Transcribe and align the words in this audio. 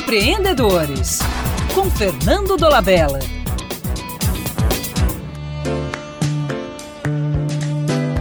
Empreendedores, 0.00 1.18
com 1.74 1.90
Fernando 1.90 2.56
Dolabella. 2.56 3.18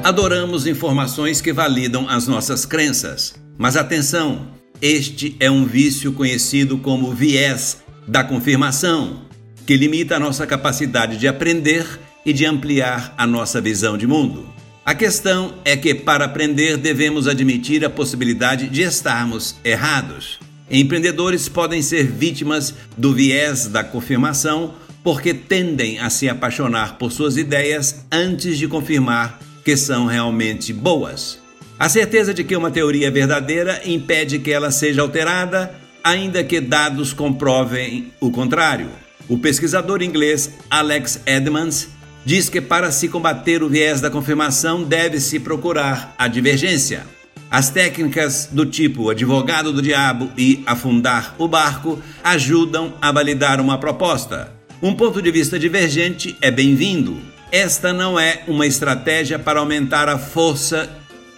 Adoramos 0.03 0.67
informações 0.67 1.39
que 1.39 1.53
validam 1.53 2.07
as 2.09 2.27
nossas 2.27 2.65
crenças. 2.65 3.33
Mas 3.57 3.77
atenção, 3.77 4.49
este 4.81 5.37
é 5.39 5.49
um 5.49 5.65
vício 5.65 6.11
conhecido 6.11 6.77
como 6.79 7.13
viés 7.13 7.77
da 8.05 8.25
confirmação, 8.25 9.21
que 9.65 9.77
limita 9.77 10.17
a 10.17 10.19
nossa 10.19 10.45
capacidade 10.45 11.15
de 11.17 11.29
aprender 11.29 11.87
e 12.25 12.33
de 12.33 12.45
ampliar 12.45 13.13
a 13.17 13.25
nossa 13.25 13.61
visão 13.61 13.97
de 13.97 14.05
mundo. 14.05 14.49
A 14.85 14.93
questão 14.93 15.55
é 15.63 15.77
que, 15.77 15.95
para 15.95 16.25
aprender, 16.25 16.75
devemos 16.75 17.25
admitir 17.25 17.85
a 17.85 17.89
possibilidade 17.89 18.67
de 18.67 18.81
estarmos 18.81 19.55
errados. 19.63 20.48
Empreendedores 20.69 21.49
podem 21.49 21.81
ser 21.81 22.05
vítimas 22.05 22.75
do 22.95 23.13
viés 23.13 23.67
da 23.67 23.83
confirmação 23.83 24.75
porque 25.03 25.33
tendem 25.33 25.99
a 25.99 26.09
se 26.09 26.29
apaixonar 26.29 26.97
por 26.97 27.11
suas 27.11 27.37
ideias 27.37 28.05
antes 28.11 28.57
de 28.57 28.67
confirmar 28.67 29.39
que 29.63 29.75
são 29.75 30.05
realmente 30.05 30.71
boas. 30.71 31.39
A 31.79 31.87
certeza 31.87 32.33
de 32.33 32.43
que 32.43 32.55
uma 32.55 32.69
teoria 32.69 33.07
é 33.07 33.11
verdadeira 33.11 33.81
impede 33.85 34.39
que 34.39 34.51
ela 34.51 34.69
seja 34.69 35.01
alterada, 35.01 35.73
ainda 36.03 36.43
que 36.43 36.59
dados 36.59 37.13
comprovem 37.13 38.11
o 38.19 38.29
contrário. 38.29 38.89
O 39.27 39.37
pesquisador 39.37 40.01
inglês 40.01 40.51
Alex 40.69 41.21
Edmonds 41.25 41.87
diz 42.25 42.49
que 42.49 42.59
para 42.59 42.91
se 42.91 43.07
combater 43.07 43.63
o 43.63 43.69
viés 43.69 44.01
da 44.01 44.09
confirmação 44.09 44.83
deve-se 44.83 45.39
procurar 45.39 46.13
a 46.17 46.27
divergência. 46.27 47.03
As 47.51 47.71
técnicas 47.71 48.47
do 48.51 48.63
tipo 48.63 49.09
advogado 49.09 49.73
do 49.73 49.81
diabo 49.81 50.31
e 50.37 50.61
afundar 50.67 51.33
o 51.39 51.47
barco 51.47 51.99
ajudam 52.23 52.93
a 53.01 53.11
validar 53.11 53.59
uma 53.59 53.79
proposta. 53.79 54.53
Um 54.81 54.93
ponto 54.93 55.19
de 55.19 55.31
vista 55.31 55.57
divergente 55.57 56.37
é 56.41 56.51
bem-vindo. 56.51 57.17
Esta 57.51 57.91
não 57.91 58.19
é 58.19 58.43
uma 58.47 58.67
estratégia 58.67 59.39
para 59.39 59.59
aumentar 59.59 60.07
a 60.07 60.19
força 60.19 60.87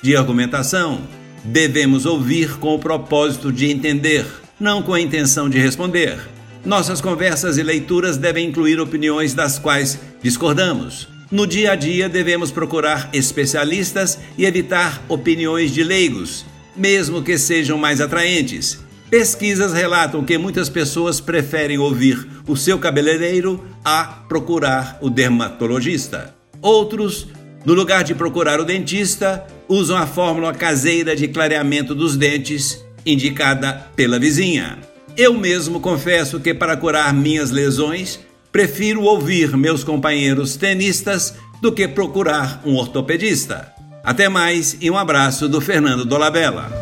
de 0.02 0.16
argumentação. 0.16 1.02
Devemos 1.46 2.06
ouvir 2.06 2.58
com 2.58 2.76
o 2.76 2.80
propósito 2.80 3.50
de 3.50 3.72
entender, 3.72 4.26
não 4.60 4.82
com 4.82 4.94
a 4.94 5.00
intenção 5.00 5.50
de 5.50 5.60
responder. 5.60 6.20
Nossas 6.66 7.00
conversas 7.00 7.58
e 7.58 7.64
leituras 7.64 8.18
devem 8.18 8.50
incluir 8.50 8.82
opiniões 8.82 9.34
das 9.34 9.58
quais 9.58 9.98
discordamos. 10.22 11.11
No 11.32 11.48
dia 11.48 11.72
a 11.72 11.76
dia, 11.76 12.10
devemos 12.10 12.52
procurar 12.52 13.10
especialistas 13.14 14.20
e 14.38 14.46
evitar 14.46 15.02
opiniões 15.08 15.72
de 15.72 15.82
leigos, 15.82 16.46
mesmo 16.76 17.24
que 17.24 17.38
sejam 17.38 17.78
mais 17.78 18.02
atraentes. 18.02 18.80
Pesquisas 19.10 19.72
relatam 19.72 20.26
que 20.26 20.38
muitas 20.38 20.68
pessoas 20.68 21.22
preferem 21.22 21.78
ouvir 21.78 22.28
o 22.46 22.58
seu 22.58 22.78
cabeleireiro 22.78 23.66
a 23.84 24.04
procurar 24.04 24.98
o 25.02 25.10
dermatologista. 25.10 26.36
Outros, 26.62 27.30
no 27.64 27.74
lugar 27.74 28.04
de 28.04 28.14
procurar 28.14 28.60
o 28.60 28.66
dentista, 28.66 29.48
usam 29.70 29.96
a 29.96 30.06
fórmula 30.06 30.54
caseira 30.54 31.16
de 31.16 31.30
clareamento 31.30 31.96
dos 31.96 32.18
dentes 32.18 32.84
indicada 33.06 33.88
pela 33.96 34.20
vizinha. 34.20 34.80
Eu 35.16 35.34
mesmo 35.34 35.80
confesso 35.80 36.42
que 36.42 36.54
para 36.54 36.76
curar 36.76 37.14
minhas 37.14 37.52
lesões 37.52 38.20
Prefiro 38.52 39.04
ouvir 39.04 39.56
meus 39.56 39.84
companheiros 39.84 40.58
tenistas 40.58 41.36
do 41.62 41.72
que 41.72 41.88
procurar 41.88 42.62
um 42.66 42.76
ortopedista. 42.76 43.72
Até 44.04 44.28
mais 44.28 44.76
e 44.82 44.90
um 44.90 44.98
abraço 44.98 45.48
do 45.48 45.62
Fernando 45.62 46.04
Dolabella. 46.04 46.81